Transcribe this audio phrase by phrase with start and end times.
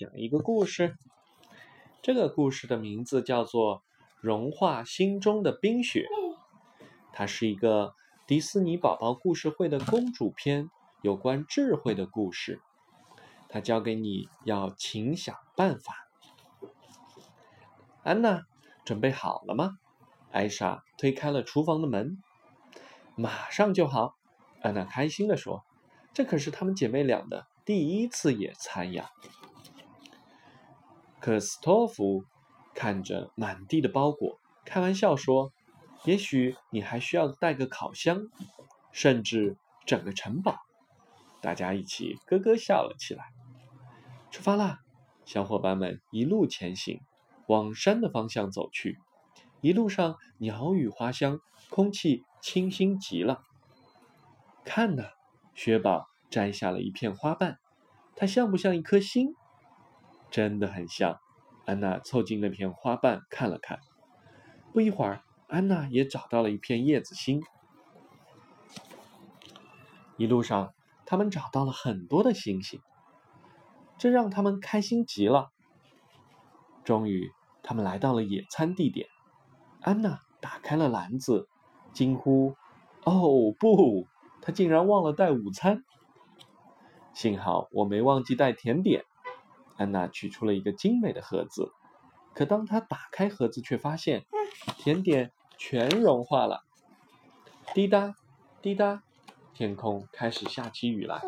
[0.00, 0.96] 讲一个故事。
[2.00, 3.80] 这个故事的名字叫做
[4.22, 6.06] 《融化心中的冰雪》，
[7.12, 7.92] 它是一个
[8.26, 10.70] 迪士尼宝宝故事会的公主篇，
[11.02, 12.62] 有关智慧的故事。
[13.50, 16.08] 它教给你要勤想办法。
[18.02, 18.46] 安娜，
[18.86, 19.76] 准备好了吗？
[20.32, 22.16] 艾莎推开了厨房的门。
[23.16, 24.16] 马上就好，
[24.62, 25.62] 安娜开心地说
[26.14, 29.10] ：“这可是她们姐妹俩的第一次野餐呀。”
[31.20, 32.24] 可斯托夫
[32.74, 35.52] 看着满地的包裹，开玩笑说
[36.04, 38.28] ：“也许你还需要带个烤箱，
[38.90, 40.56] 甚至整个城堡。”
[41.42, 43.24] 大家一起咯咯笑了起来。
[44.30, 44.80] 出发啦！
[45.26, 47.00] 小伙伴们一路前行，
[47.46, 48.98] 往山的方向走去。
[49.60, 53.42] 一路上鸟语花香，空气清新极了。
[54.64, 55.04] 看呐，
[55.54, 57.58] 雪宝摘下了一片花瓣，
[58.16, 59.34] 它像不像一颗星？
[60.30, 61.18] 真的很像。
[61.66, 63.78] 安娜凑近那片花瓣看了看，
[64.72, 67.42] 不一会儿，安娜也找到了一片叶子心。
[70.16, 70.74] 一路上，
[71.06, 72.80] 他们找到了很多的星星，
[73.98, 75.50] 这让他们开心极了。
[76.84, 77.30] 终于，
[77.62, 79.06] 他们来到了野餐地点。
[79.80, 81.48] 安娜打开了篮子，
[81.92, 82.54] 惊呼
[83.04, 84.06] ：“哦，不！
[84.42, 85.84] 她竟然忘了带午餐。
[87.14, 89.04] 幸好我没忘记带甜点。”
[89.80, 91.72] 安娜取出了一个精美的盒子，
[92.34, 94.26] 可当她打开盒子，却发现
[94.76, 96.64] 甜点全融化了。
[97.72, 98.14] 滴答，
[98.60, 99.02] 滴答，
[99.54, 101.22] 天空开始下起雨来。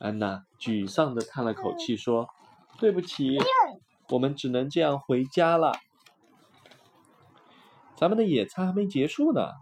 [0.00, 2.28] 安娜沮丧地叹了口气，说
[2.76, 3.38] ：“对不起，
[4.08, 5.78] 我们只能这样回家了。”
[7.94, 9.52] 咱们的野餐还没结束呢。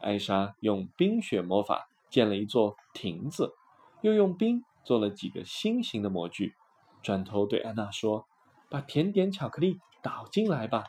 [0.00, 3.54] 艾莎用冰雪魔法建了一座亭子，
[4.02, 6.54] 又用冰做了几个心形的模具。
[7.02, 8.26] 转头对安娜说
[8.70, 10.84] ：“把甜点巧克力倒进来吧。”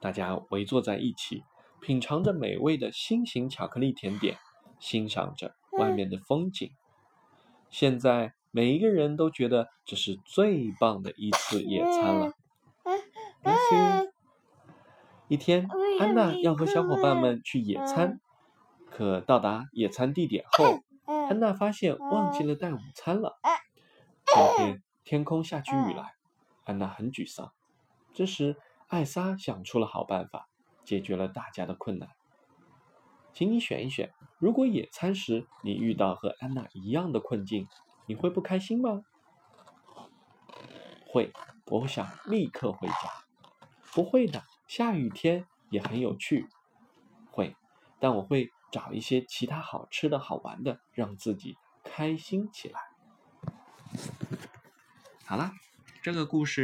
[0.00, 1.44] 大家围坐在一起，
[1.80, 4.36] 品尝着美味的心形巧克力甜点，
[4.78, 6.70] 欣赏着外面的风景。
[7.70, 12.32] 现在每一个人都觉得这是最棒的一次野餐了。
[15.28, 15.66] 一天，
[15.98, 18.20] 安娜要和小伙伴们去野餐，
[18.90, 23.38] 可到达野餐地点后，安娜发现忘记了带午餐了。
[24.34, 26.16] 今天天空下起雨来，
[26.64, 27.52] 安娜很沮丧。
[28.12, 28.56] 这时，
[28.88, 30.48] 艾莎想出了好办法，
[30.82, 32.08] 解决了大家的困难。
[33.32, 37.68] 请你选一选，如果野餐时你遇到和安娜一样的困境，
[38.06, 39.04] 你会不开心吗？
[41.06, 41.32] 会，
[41.66, 42.94] 我想立刻回家。
[43.92, 44.42] 不会的。
[44.66, 46.48] 下雨天也很有趣，
[47.30, 47.54] 会，
[48.00, 52.80] 但我会找一些其他好吃的好玩的，让自己开心起来。
[55.26, 55.52] 好了，
[56.02, 56.62] 这个故事。